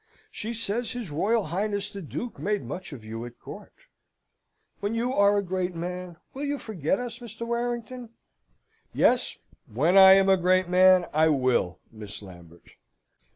[0.31, 3.71] She says his Royal Highness the Duke made much of you at court.
[4.79, 7.45] When you are a great man will you forget us, Mr.
[7.45, 8.09] Warrington?"
[8.95, 9.37] "Yes,
[9.71, 12.71] when I am a great man I will, Miss Lambert."